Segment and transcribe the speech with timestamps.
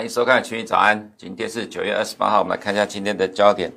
[0.00, 3.70] 欢迎收看《群益早安》，今天是九月二十八号，我们来看一下今天的焦点。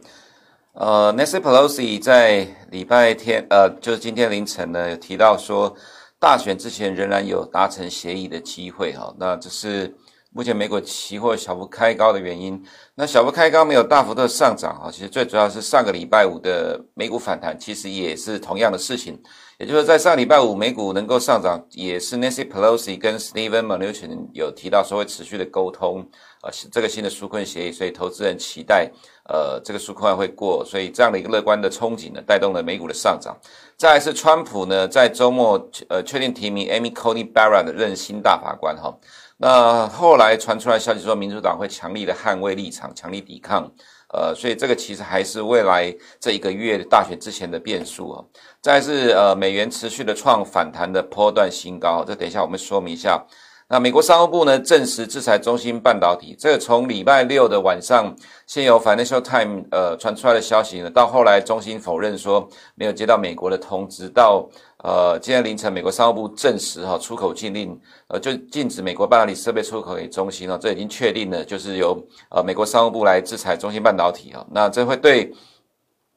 [0.71, 5.75] 呃，Nancy Pelosi 在礼拜天，呃，就是今天凌晨呢，有提到说，
[6.21, 9.14] 大选之前仍然有达成协议的机会哈。
[9.20, 9.93] 那这是
[10.34, 12.59] 目前美股期货小幅开高的原因。
[12.95, 19.21] 那小幅开高没有大幅度上涨哈，其实最主要是上个礼拜五的美股反弹，其实也是同样的事情。
[19.59, 26.06] 也就是在上礼拜五美股能够上涨，也是 Nancy Pelosi 跟 Steven Mnuchin 有提到说会持续的沟通，
[26.42, 28.92] 呃，这个新的纾困协议，所以投资人期待，
[29.29, 33.38] 呃，这个纾困案会过，所以这样的一个乐观的憧憬呢，带动了美股的上涨。
[33.78, 38.94] 再来是川普呢，在周末呃确定提名 Amy Coney Barrett 任新大法官哈，
[39.38, 43.69] 那后来传出来消息说，民主党会强力的捍卫立场，强力抵抗。
[44.16, 48.23] 呃，所以这个其实还是未来这一个月大选之前的变数啊。
[48.61, 53.26] 再是呃，美元持续的创反弹的波段新高，这等一下我们说明一下。
[53.70, 64.48] 那美国商务部呢，证实制裁中芯半导体，这个从礼拜六的晚上，先由 Financial Times 呃传出来的消息呢，到后来中芯否认说没有接到美国的通知，到
[64.84, 67.76] 呃今天凌晨美国商务部证实哈、出口禁令，
[68.08, 71.98] 呃就禁止美国半导体设备出口给中芯了、哦，这已经确定了，就是由
[72.30, 75.34] 呃美国商务部来制裁中芯半导体啊、那这会对。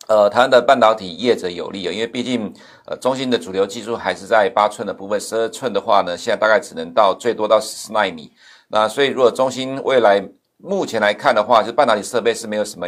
[0.09, 8.31] 呃，台湾的半导体业者有利啊，因为毕竟，呃，中芯的主流技术还是在八寸的部分，十二寸的话呢，现在大概只能到最多到十四奈米。
[8.69, 10.25] 那所以，如果中芯未来
[10.59, 12.87] 目前来看的话，就半导体设备是没有什么。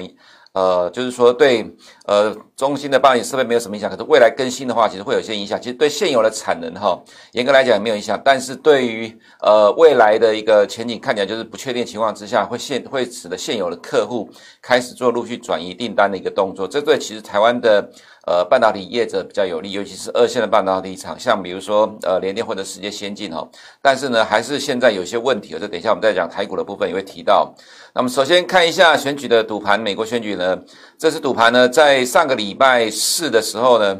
[0.59, 1.64] 呃，就是说对，
[2.06, 5.56] 呃，中心的半导体设备没有什么影响，可是未来更新的话，其实会有些影响。
[5.61, 7.00] 其实对现有的产能哈，
[7.33, 14.28] 严格来讲也没有影响，但是对于呃未来的一个前景看起来就是不确定情况之下，会现会使得现有的客户
[14.61, 16.67] 开始做陆续转移订单的一个动作。
[16.67, 17.89] 这对其实台湾的。
[18.29, 23.49] 呃，半导体业者比较有利，尤其是二线的半导体厂，像比如说呃联电或者世界先进哈。
[23.81, 27.55] 但是呢，还是现在有些问题，这等一下我们再讲台股的部分也会提到。
[27.94, 30.59] 那么首先看一下选举的赌盘，美国选举呢，
[30.99, 33.99] 这次赌盘呢，在上个礼拜四的时候呢。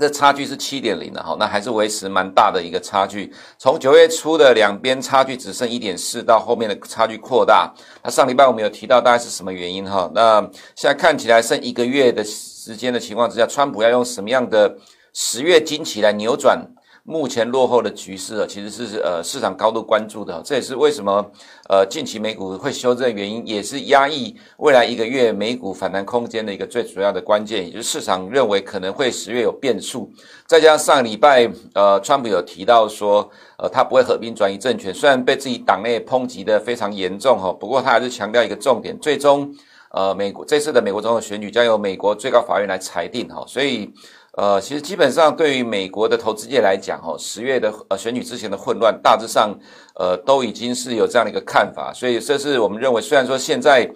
[0.00, 3.32] 这差距是七点零的哈，那还是维持蛮大的一个差距。
[3.58, 7.74] 从九月初的两边差距只剩一点四，到后面的差距扩大。
[8.04, 10.08] 那上礼拜我们有提到大概是什么原因哈？
[10.14, 10.40] 那
[10.76, 12.22] 现在看起来剩一个月的
[12.68, 14.76] 时间的情况之下，川普要用什么样的
[15.14, 16.60] 十月惊奇来扭转？
[17.02, 21.24] 目前落后的局势啊，其实是呃市场高度关注的，这也是为什么
[21.70, 30.12] 呃近期美股会修正的原因，也是压抑未来一个月美股反弹空间的一个最主要的关键，也就是市场认为可能会十月有变数，
[30.46, 39.50] 再加上上礼拜呃川普有提到说呃他不会和平转移政权，虽然被自己党内抨击的非常严重哈，不过他还是强调一个重点，最终
[39.90, 43.92] 呃美国这次的美国总统选举将由美国最高法院来裁定哈，所以。
[44.36, 49.52] 呃，其实基本上对于美国的投资界来讲，哈，十月的呃选举之前的混乱，大致上
[49.96, 53.90] 呃都已经是有这样的一个看法，所以这是我们认为，虽然说现在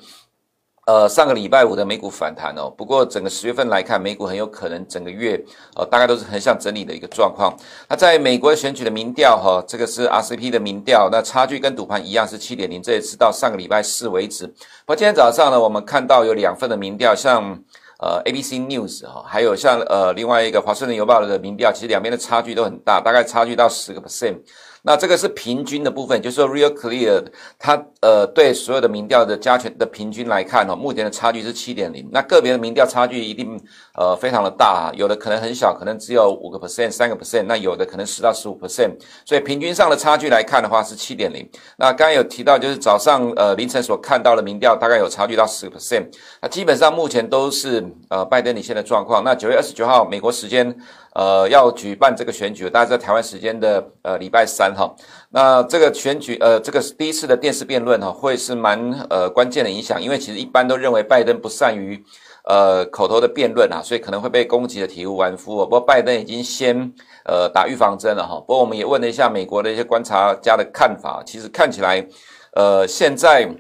[0.87, 5.41] 呃上个礼拜五的美股反弹哦，不过整个十月份来看，美股很有可能整个月
[5.77, 7.57] 呃大概都是横向整理的一个状况。
[7.89, 14.47] 那在美国选举的民调哈，这个是 RCP 的民调，那差距跟赌盘一样是七点零，这也是到上个礼拜四为止。
[14.47, 17.63] 不过今天早上呢，我们看到有两份的民调，像。
[18.05, 24.39] 呃，ABC News 哈，还有像呃另外一个华盛顿邮报的民调，其实两边的差距都很大，大概差距到十个 percent。
[24.85, 27.25] 那这个是平均的部分，就是说 Real Clear
[27.57, 32.09] 它呃对所有的民调的加权的平均来看哦，目前的差距是七点零。
[32.11, 33.57] 那个别的民调差距一定
[33.95, 38.91] 呃非常的大，有的可能很小，可能只有五个 percent、三个 percent，那有的可能十到十五 percent。
[39.25, 41.49] 所以平均上的差距来看的话是七点零。
[41.77, 46.07] 那刚刚有提到就是早上呃凌晨所看到的民调大概有差距到十个 percent。
[46.41, 49.23] 那基本上目前都是呃拜登领先的状况。
[49.23, 50.77] 那九月二十九号美国时间。
[51.15, 54.95] 呃，要举办这个选举，大家在台湾时间的呃礼拜三哈。
[55.31, 62.03] 那这个选举，呃，这个第一次的电视辩论哈，会是蛮呃关键的影响，因为其实一般都认为拜登不善于
[62.45, 65.57] 呃口头的辩论啊，所以可能会被攻击的体无完肤。
[65.57, 66.93] 不过拜登已经先
[67.25, 68.37] 呃打预防针了哈。
[68.41, 72.07] 不过我们也问了一下美国的一些观察家的看法，其实看起来，
[72.55, 73.55] 呃，现在。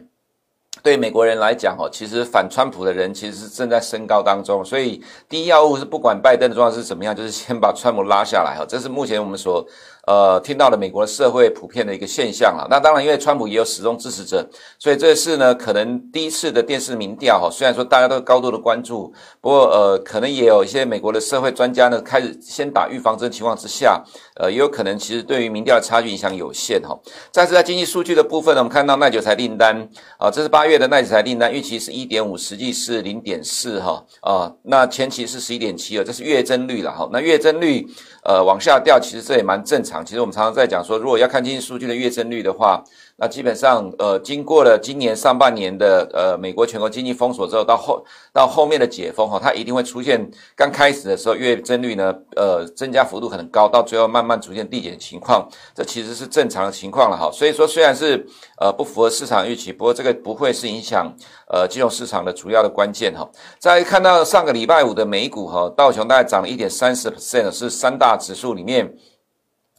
[0.80, 9.66] 对美国人来讲，哦，其实反川普的人其实是正在升高当中，所以第一要务是不管拜登的状况是怎么样，就是先把川普拉下来，哈，这是目前我们所。
[10.06, 14.44] 呃，听到了美国的社会普遍的一个现象啊，那当然，因为川普也有始终支持者，
[14.76, 24.02] 所以这次呢，可能第一次的电视民调哈，虽然说大家都高度的关注，不过呃，可能也有一些美国的社会专家呢，开始先打预防针情况之下，
[24.34, 26.98] 呃，也有可能其实对于民调的差距影响有限哈。
[27.30, 29.88] 再次在经济数据的部分呢，我们看到耐久财订单
[30.18, 37.86] 啊，这是八月的耐久财订单，预期是一点五，实际是零点四哈啊，那前期是十一点七啊，这是月增率了哈，那月增率
[38.24, 39.91] 呃往下掉，其实这也蛮正常。
[40.06, 42.82] 其实我们常常在讲说，如果要看经济数据的月增率的话，
[43.16, 57.30] 那基本上呃，经过了今年上半年的呃美国全国经济封锁之后，到后到后面的解封哈，它一定会出现刚开始的时候月增率呢呃增加幅度可能高，到最后慢慢逐渐递减的情况，这其实是正常的情况了哈。
[57.32, 58.26] 所以说虽然是
[58.58, 61.12] 呃不符合市场预期，不过这个不会是影响
[61.48, 63.28] 呃金融市场的主要的关键哈。
[63.58, 68.92] 再看到上个礼拜五的美股哈，道琼大概涨了一点三十 percent，是三大指数里面。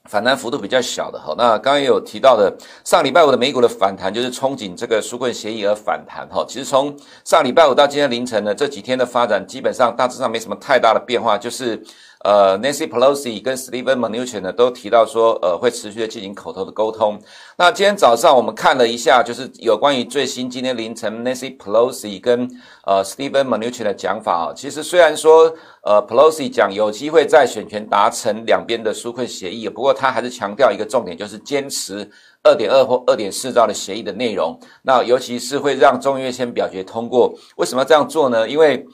[0.09, 2.53] 反弹幅度比较小的哈，那刚刚也有提到的，
[2.83, 6.45] 上礼拜五的美股的反弹就是憧憬这个纾困协议而反弹哈。
[6.45, 11.81] 其实从上礼拜五到今天凌晨呢，这几天的发展基本上大致上没什么太大的变化，就是。
[12.23, 17.19] 呃，Nancy Pelosi 跟 Steven Mnuchin 呢都提到说，呃，会持续的进行口头的沟通。
[17.57, 22.49] 那今天早上我们看了一下，就是有关于最新今天凌晨 Nancy Pelosi 跟
[22.85, 24.53] 呃 Steven Mnuchin 的讲法啊。
[24.55, 25.53] 其实虽然说
[25.83, 32.09] 呃 Pelosi 讲有机会在选前达成两边的纾困协议，不过他还是强调一个重点，就是坚持
[32.41, 34.57] 二点二或二点四兆的协议的内容。
[34.83, 37.33] 那尤其是会让众议院先表决通过。
[37.57, 38.47] 为什么要这样做呢？
[38.47, 38.85] 因为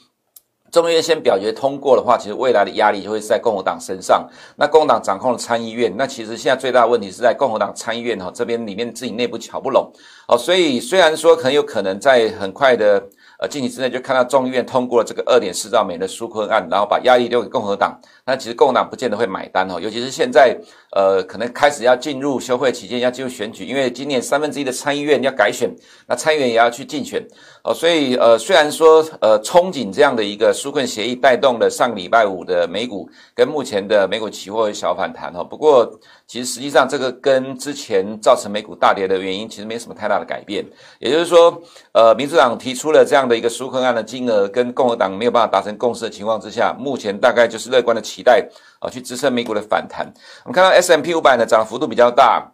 [0.71, 4.29] 众议院先表决通过的话，其实未来的压力就会在共和党身上。
[4.55, 9.91] 那共和党掌控了参议院，那其实现在最大的问题是在共和党参议院哈这边里面自己内部乔不拢
[10.27, 10.37] 哦。
[10.37, 13.03] 所以虽然说很有可能在很快的
[13.39, 19.79] 呃近期之内就看到众议院通过了这个二点四兆美的纾困案，然后把压力丢给共和党，那其实共和党不见得会买单哦。
[19.79, 20.55] 尤其是现在
[20.95, 25.73] 呃可能开始要进入休会期间，要进入选举，因为今年三分之一的参议院要改选，
[26.07, 27.25] 那参议员也要去竞选。
[27.61, 35.85] 哦，所以呃，虽然说呃，憧憬这样的一个纾困协议带动了上礼拜五的美股跟目前的美股期货小反弹哈，不过
[36.25, 40.65] 其实实际上这个跟之前造成美股大跌的原因其实没什么太大的改变。
[40.99, 41.61] 也就是说，
[41.91, 48.47] 呃，民主党提出了这样的一个纾困案的金额跟共和党没有办法达成共识的情况之下，目前大概就是乐观的期待
[48.79, 50.05] 啊，去支撑美股的反弹。
[50.45, 52.53] 我们看到 S M P 500呢涨幅度比较大。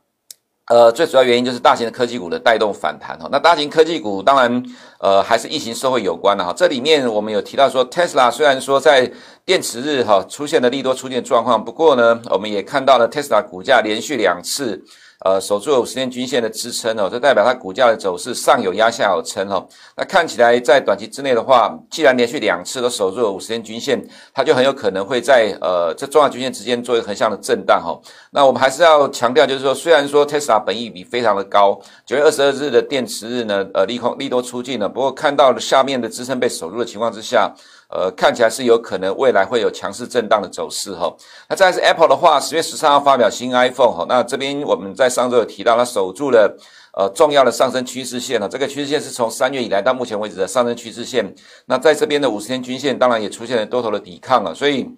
[0.67, 3.29] 呃，最主要原因就是大型的科技股的带动反弹哈。
[3.31, 4.63] 那大型科技股当然，
[5.00, 6.51] 呃，还是疫情社会有关的哈。
[6.57, 9.12] 这里面我们有提到说，Tesla 虽然说在
[9.45, 14.83] 电池日哈出现了利多出现状况，不过呢，我们也看到了 Tesla 股价连续两次。
[15.25, 19.68] 呃，守住五十天均线的支撑哦，这代表它股价的走势上有压下有撑哦。
[19.98, 24.00] 那看起来在短期之内的话，既然连续两次都守住了五十天均线，
[24.36, 27.98] 它就很有可能会在呃这重要均线之间做一个横向的震荡哈、哦。
[28.30, 37.51] 那我们还是要强调，就是说，虽然说 Tesla 本益比非常的高，九月二十二日的电池日呢，呃利空利多出尽了，不过看到了下面的支撑被守住的情况之下。
[37.89, 41.15] 呃，看起来是有可能未来会有强势震荡的走势哈。
[41.49, 44.05] 那再是 Apple 的话，十月十三号发表新 iPhone 哈。
[44.09, 46.57] 那这边我们在上周有提到，它守住了
[46.93, 48.49] 呃重要的上升趋势线了。
[48.49, 51.33] 这个趋势线是从三月以来到目前为止的上升趋势线。
[51.65, 54.89] 那在这边的五十天均线当然也出现了多头的抵抗了，所以。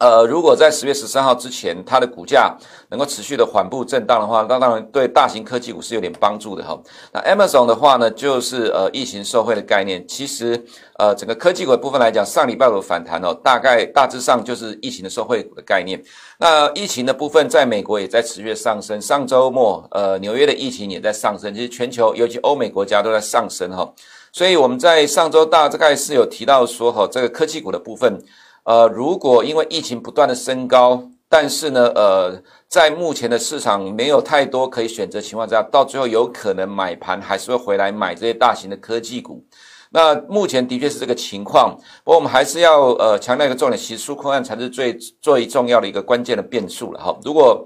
[0.00, 2.52] 呃，如果在十月十三号之前，它的股价
[2.90, 6.76] 能够持续的缓步震荡的话，那当然对大型科技股是有点帮助的哈。
[7.12, 10.04] 那 Amazon 的话呢，就是呃疫情受惠的概念。
[10.08, 10.60] 其实
[10.98, 16.02] 呃整个科技股的部分来讲，上礼拜五反弹哦，大概大致上就是疫情的受惠股的概念。
[16.38, 19.00] 那疫情的部分在美国也在持续上升。
[19.00, 23.88] 上周末呃纽约的疫情也在上升，其实全球尤其欧美国家都在上升哈。
[24.32, 28.20] 所以我们在上周大概是有提到说哈，这个科技股的部分。
[28.64, 39.44] 呃，如果因为疫情不断的升高，但是呢，呃，在目前的市场没有太多可以选择情况之下，到最后有可能买盘还是会回来买这些大型的科技股。
[39.90, 47.16] 那目前的确是这个情况，不过我们还是要呃强调一个重点，其实纾困案才是最最重要的一个关键的变数了哈。
[47.22, 47.64] 如果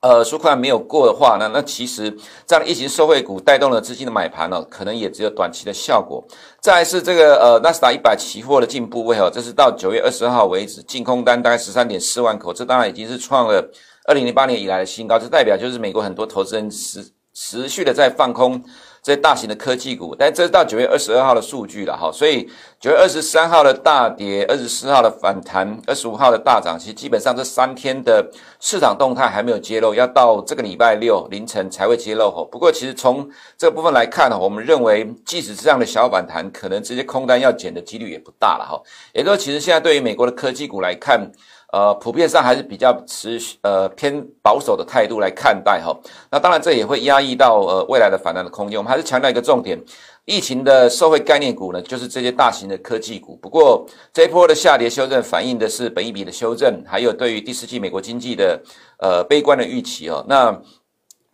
[0.00, 2.08] 呃，纾困没有过的话呢，那其实
[2.46, 6.24] 这样的疫情受惠股带动了资金的买盘呢，可能也只有短期的效果。
[6.60, 13.68] 再来是这个呃纳斯达一百期货的进步位哦，这是到九月二十号为止，净空单大概十三点四万口，这当然已经是创了
[14.06, 18.62] 二零零八年以来的新高，这代表就是美国很多投资人持持续的在放空。
[19.08, 22.46] 这大型的科技股，但这是到九月二十二号的数据了哈，所以
[22.78, 32.46] 九月二十三号的大跌，二十四号的反弹，二十五号的大涨，其实基本上这三天的市场动态还没有揭露，要到这个礼拜六凌晨才会揭露哈。
[32.52, 38.78] 不过其实从这个部分来看呢，我们认为即使是这样的小反弹，可能这些空单要减的几率也不大了哈。
[39.14, 41.32] 也就是说，其实现在对于美国的科技股来看。
[41.70, 45.94] 呃，普遍上还是比较持呃偏保守的态度来看待哈。
[46.30, 48.78] 那当然，这也会压抑到呃未来的反弹的空间。
[48.78, 49.78] 我们还是强调一个重点：
[50.24, 53.36] 疫情的社会概念股呢，就是这些大型的科技股。
[53.36, 58.58] 不过这一波的下跌修正反映的是本一比的修正，还有对于第四季美国经济的
[58.98, 60.24] 呃悲观的预期哦。
[60.26, 60.58] 那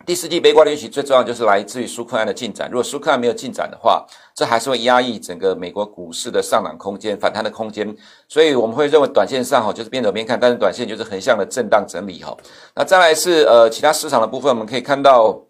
[0.05, 2.69] 第四季悲观的预期最重要就是来自于苏克案的进展。
[2.69, 7.95] 如果苏克案没有进展的话，这还是会压抑整个美国股市的上涨空间、反弹的空间。
[8.27, 12.35] 所以我们会认为短线上哈就是边走边看，但是短线就是横向的震荡整理哈。
[12.75, 15.44] 那再来是呃其他市场的部分，我们可以看到。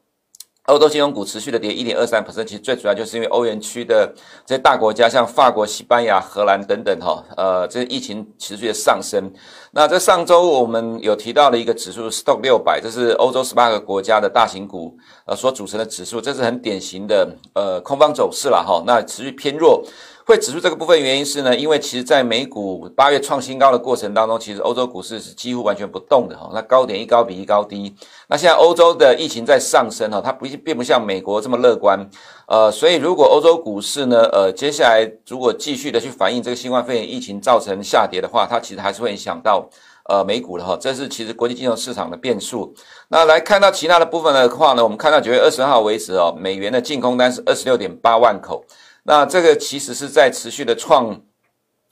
[0.68, 4.12] 欧洲金融股持续的跌一点二三%，其实最主要就是因为欧元区的
[4.46, 9.32] 这些大国家，像法国、西班牙、荷兰等等，哈，呃，这疫情持续的上升。
[9.72, 18.84] 那在上周我们有提到的一个指数 Stock 六百，这是欧洲十八个国家的大型股呃所组成的指数，这是很典型的呃空方走势了哈。
[18.88, 19.86] 那持续偏弱。
[20.26, 26.50] 会指出这个部分原因是呢，因为其实在美股八月创新高的过程当中，其实欧洲股市是几乎完全不动的哈。
[26.52, 27.96] 那高点一高比一高低。
[28.28, 32.10] 那现在欧洲的疫情在上升哈，它不并不像美国这么乐观。
[32.48, 39.70] 呃，所以如果欧洲股市呢，呃，接下来如果继续的去反映这个新冠肺炎疫情造成下跌的话，它其实还是会影响到
[40.10, 40.76] 呃美股的哈。
[40.82, 42.74] 这是其实国际金融市场的变数。
[43.10, 48.66] 那来看到其他的部分的话呢，我们看到九月二十号为止哦，美元的净空单是二十六点八万口。
[49.08, 51.22] 那这个其实是在持续的创，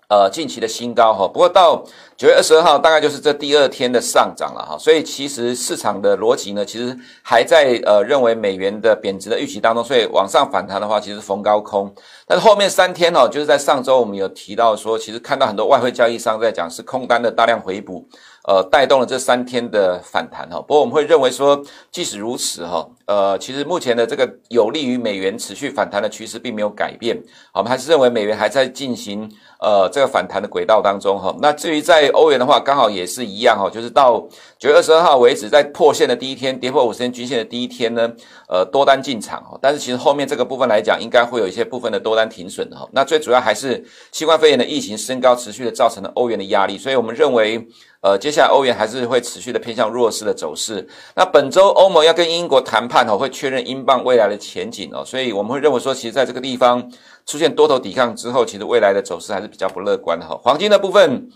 [0.10, 1.28] 呃，近期的新高哈。
[1.28, 1.84] 不过到
[2.18, 4.76] 九月二十二号，大概就是这第二天的上涨了哈。
[4.80, 11.94] 所以其实市场的逻辑呢，其实还在呃认为美元的贬值的预期当中，所以往上反弹的话，其实逢高空。
[12.26, 18.08] 但是后面三天哦，就是在上周我们有提到说，其实看到很多外汇交易商在讲是空单的大量回补。
[18.46, 20.58] 呃，带动了这三天的反弹哈。
[20.60, 27.18] 不过我们会认为说，即使如此哈，呃，其实目前的这个有利于美元持续反弹的趋势并没有改变。
[27.54, 31.34] 我们还是认为美元还在进行呃这个反弹的轨道当中哈。
[31.40, 34.20] 那至于在欧元的话，刚好也是一样哈，就是到
[34.60, 38.12] 九月二十二号为止，在破线的第一天，跌破五十天均线的第一天呢，
[38.50, 39.58] 呃，多单进场哈。
[39.62, 42.88] 但是其实后面这个部分来讲，应该会有一些部分的多单停损的哈。
[42.94, 47.68] 那最主要还是新冠肺炎的疫情升高，持续的造成了欧元的压力，所以我们认为。
[48.04, 50.86] 呃，接下来欧元还是会持续的偏向弱势的走势。
[51.16, 56.92] 那本周欧盟要跟英国谈判哦，会确认英镑未来的前景哦，所以我们会认为说，其实在这个地方
[57.26, 60.38] 出现多头抵抗之后，其实未来的走势还是比较不乐观的哈。
[60.44, 61.30] 黄金的部分。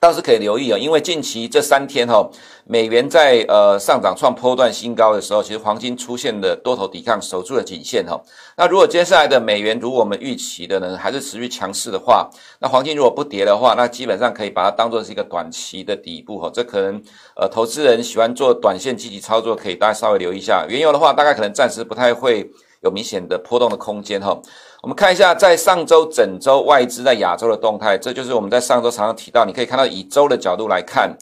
[0.00, 2.26] 倒是可以留意啊，因为近期这三天哈，
[2.64, 8.18] 美元在呃上涨创波段新高的时候，其实黄金出现的多头抵抗，守住了颈线哈。
[8.56, 12.30] 那如果接下来的美元如果我们预期的呢，还是持续强势的话，
[12.60, 16.50] 那黄金如果不跌的话，那基本上可以把它当做是一个短期的底部哈。
[16.50, 17.02] 这可能
[17.36, 20.64] 呃投资人喜欢做短线积极操作，可以大家稍微留意一下。
[20.66, 24.40] 原油的话，大概可能暂时不太会有明显的波动的空间哈。
[24.82, 31.14] 我们看一下，在上周整周外资在亚洲的动态，这就是我们在上周常常提到，你可以看到以周的角度来看，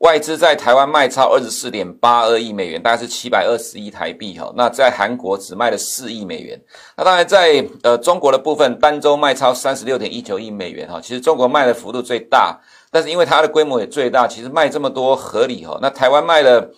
[0.00, 4.52] 外资在台湾卖超二十四点八二亿美元，大概是七百二十亿台币哈。
[4.54, 6.60] 那在韩国只卖了四亿美元。
[6.94, 11.00] 那当然在呃中国的部分，单周卖超三十六点一九亿美元哈。
[11.00, 15.78] 其实中国卖的幅度最大，但是因为它的规模也最大，其实卖这么多合理哈。
[15.80, 16.70] 那台湾卖了。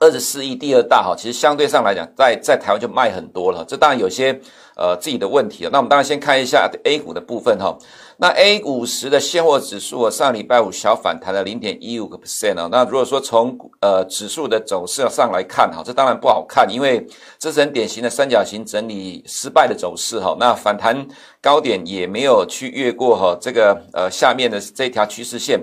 [0.00, 4.32] 二十四亿第二大哈，其实相对上来讲，在在台湾就卖很多了，这当然有些
[4.74, 5.70] 呃自己的问题了。
[5.70, 7.76] 那我们当然先看一下 A 股的部分哈。
[8.16, 12.68] 那 A 五十的现货指数上礼拜五小反弹了零点一五个 percent 啊。
[12.72, 17.06] 那如果说从呃指数的走势上来看哈，这当然不好看，因为
[17.38, 20.34] 这是很典型的三角形整理失败的走势哈。
[20.40, 21.06] 那反弹
[21.42, 25.60] 高点也没有去越过哈这个呃下面的这条趋势线。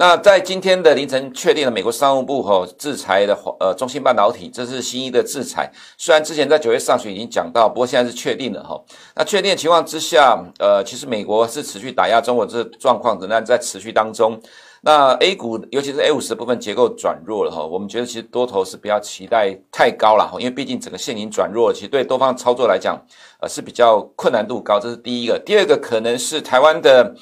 [0.00, 5.70] 那在今天的凌晨确定了美国商务部哈制裁的呃中芯半导体，这是新一的制裁。
[5.98, 8.82] 虽然之前在九月上旬已经讲到，不过现在是确定了哈。
[9.14, 14.40] 那确定的情况之下，呃，其实美国是持续打压中国这状况仍然在持续当中。
[14.80, 22.98] 那 A 股，尤其是 A 五十部分结构转弱了哈，我们觉得其实多头是不要期待太高了哈，因为毕竟整个现金转弱，其实对多方操作来讲，
[23.40, 25.38] 呃是比较困难度高，这是第一个。
[25.38, 27.14] 第二个可能是台湾的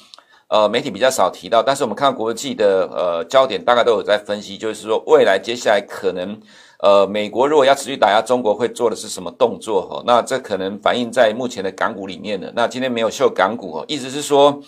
[0.49, 6.37] 呃媒体比较少提到，但是我们看到国际的呃焦点大概都有在分析，就是说未来接下来可能
[6.79, 12.51] 呃美国如果要持续打压中国会做的是什么动作哈，那这可能反映在目前的港股里面的。
[12.55, 14.61] 那今天没有秀港股哦，意思是说。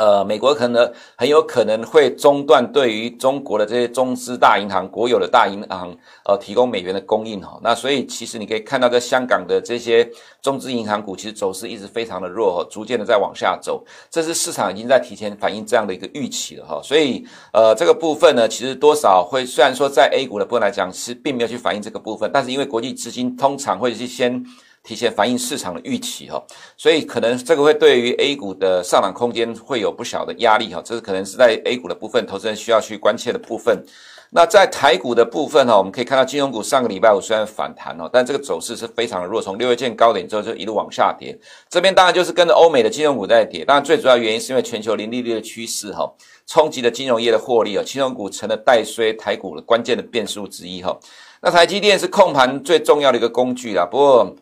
[0.00, 7.60] 呃，美国可能很有可能会中断对于中国的这些中资大银行、国有的大银行，呃，提供美元的供应哈。
[7.62, 13.84] 那所以其实你可以看到，在香港的这些中资银行股，其实走势一直非常的弱哈，逐渐的在往下走。
[14.10, 16.80] 这是市场已经在提前反映这样的一个预期了哈。
[16.82, 24.42] 所以呃，这个部分呢，其实多少会虽然说在 A 股的部分来讲是并没有去反映这个部分，但是因为国际资金通常会去先。
[24.82, 26.42] 提前反映市场的预期哈，
[26.76, 33.84] 所以可能这个会对于 A 股的上涨空间会有不小的压力哈，这是可能是在 A 股的部分，投资人需要去关切的部分。
[34.32, 41.36] 那在台股的部分哈，我们可以看到金融股上个礼拜五虽然反弹哦，但这个走势是非常的弱，从六月见高点之后就一路往下跌。
[41.68, 46.08] 这边当然就是跟着欧美的金融股在跌，当然最主要原因是因为全球零利率的趋势哈，
[46.46, 50.96] 冲击了金融业的获利啊，金融股成了带衰台股的关键的变数之一哈。
[51.42, 54.36] 那台积电是控盘最重要的一个工具啦，不过。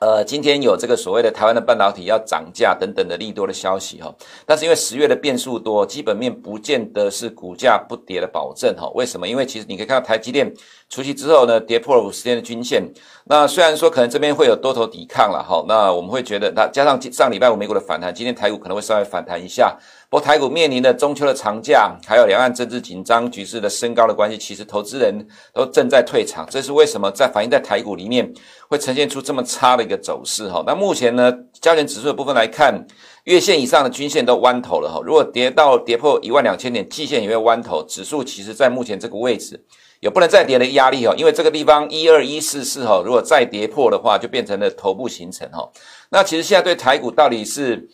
[0.00, 4.12] 呃，今天有这个所谓的台湾的半导体要涨价等等的利多的消息哈，
[4.44, 8.90] 但是因为十月的变数多，基本面不见得是股价不跌的保证哈。
[8.96, 9.28] 为什么？
[9.28, 10.52] 因为其实你可以看到台积电
[10.90, 12.82] 除息之后呢，跌破了五十天的均线。
[13.26, 19.74] 那虽然说可能这边会有多头抵抗了哈，那我们会觉得，那加上上礼拜五美股的反弹，今天台股可能会稍微反弹一下。
[20.10, 26.46] 不过台股面临的中秋的长假，还有两岸政治紧张局势的升高的关系，其实投资人都正在退场。
[26.50, 28.30] 这是为什么在反映在台股里面
[28.74, 30.64] 会呈现出这么差的一个走势哈？
[30.66, 32.86] 那目前呢，焦点指数的部分来看，
[33.22, 35.00] 月线以上的均线都弯头了哈。
[35.04, 39.64] 如果跌到跌破一万两千点，季线也会弯头，指数其实在目前这个位置。
[40.00, 45.70] 有不能再跌的压力哈，因为这个地方一二一四四哈，如果再跌破的话，就变成了头部形成哈。
[46.10, 47.88] 那其实现在对台股到底是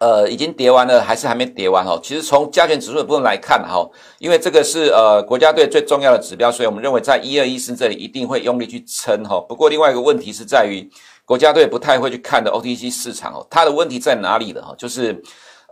[0.00, 1.96] 呃已经跌完了，还是还没跌完哈？
[2.02, 3.88] 其实从加权指数的部分来看哈，
[4.18, 9.40] 因为这个是呃国家队最重要的指标，所以我们认为在一二一四这里一定会用力去撑哈。
[9.48, 10.90] 不过另外一个问题是在于
[11.24, 14.74] 国家队不太会去看的 OTC 市场哦，它的问题在哪里的哈？
[14.76, 15.22] 就是。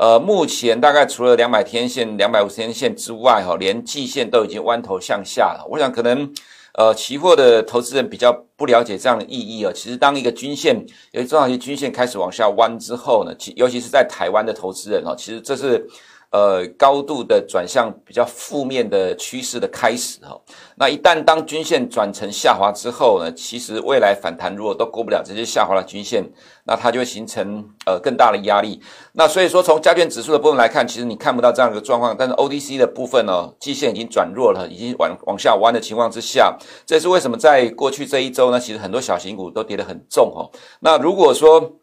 [0.01, 5.67] 呃，目前大概除了两百天线、两百五十天线之外，哈，连季线都已经弯头向下了。
[5.69, 6.33] 我想可能，
[6.79, 9.73] 呃，期货的投资人比较不了解这样的意义啊。
[9.75, 10.77] 其实，当一个均线，
[11.11, 15.85] 尤其中长期均线开始往下弯之后呢，其尤其是在台湾的投资人哦，其实这是。
[16.31, 20.39] 呃，高度的转向比较负面的趋势的开始哈，
[20.77, 26.23] 那一旦当均线转成下滑之后呢，其实未来反弹如果都过不了这些下滑的均线，
[26.65, 28.79] 那它就会形成呃更大的压力。
[29.13, 36.55] 那所以说，从加权指数的部分来看，其实你看不到这样一个状况，但是 O D C 的部分呢，季线已经转弱了，已经往往下弯的情况之下，
[36.85, 40.51] 这是为什么在过去这一周呢，其实很多小型股都跌得很重哈。
[40.81, 41.79] 那如果说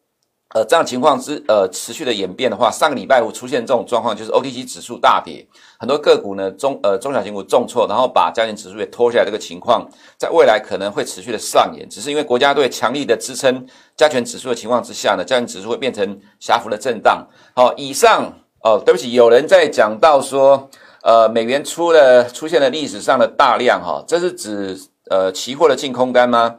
[0.56, 5.46] 呃，这样情况之呃持续的演变的话，上个礼拜五出现这种状况，就是 OTC 指数大跌，
[5.78, 9.86] 很多个股呢中呃中小型股重挫，然后把加权指数也拖下来，这个情况
[10.18, 11.86] 在未来可能会持续的上演。
[11.90, 17.28] 只是因为国家队强力的支撑加权指数的情况之下呢，加权指数会变成狭幅的震荡。
[17.54, 18.32] 好，以上
[18.64, 20.70] 哦，对不起，有人在讲到说，
[21.04, 26.56] 呃，美元出了出现了历史上的大量哈，这是指呃期货的净空单吗？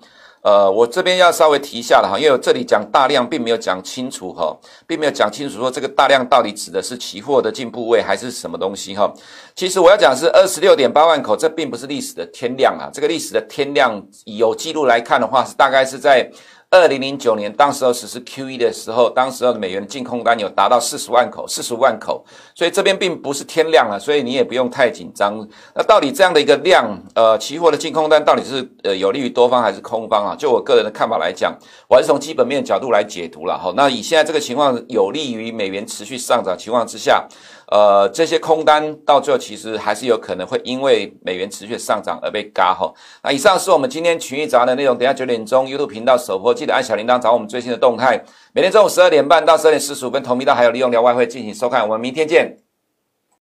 [0.47, 4.57] 呃，我这边要稍微提一下了哈，因为我这里讲大量，并没有讲清楚哈，
[4.87, 9.13] 并没有讲清楚说这个大量到底指的是期货的进步位还是什么东西哈。
[9.57, 16.31] 其实我要讲是二十六点八万口，这并不是历史的天量啊，这个历史的天量有记录来看的话，是大概是在。
[16.77, 25.49] 二零零九年，当时候实施 QE 的时候，当时候美元的净空单有达到四十万口，四十万口，所以这边并不是天量了，所以你也不用太紧张。
[25.75, 30.37] 那到底这样的一个量，呃，期货的净空单到底是呃有利于多方还是空方啊？
[30.37, 31.57] 就我个人的看法来讲，
[31.89, 33.73] 我还是从基本面角度来解读了哈。
[33.75, 37.27] 那以现在这个情况，有利于美元持续上涨情况之下。
[37.69, 42.95] 呃，这些空单到最后其实还是有可能会因为美元持续上涨而被嘎吼。
[43.23, 48.23] 那以上是我们今天群益早安的内容，等下九点钟 YouTube 频道首播，记得按小铃铛找我们最新的动态。
[48.53, 51.83] 每天中午十二点半到十二点四十五分，同频道还有利用聊外汇进行收看。
[51.83, 52.66] 我们明天见。